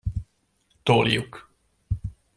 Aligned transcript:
Toljuk. 0.87 1.33